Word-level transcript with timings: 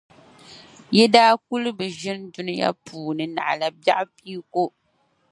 Yi 0.95 1.03
daa 1.13 1.33
kuli 1.45 1.69
bi 1.77 1.85
ʒini 1.99 2.25
Dunia 2.35 2.69
puuni 2.85 3.23
naɣila 3.35 3.67
biεɣu 3.79 4.05
pia 4.17 4.37
ko. 4.53 4.63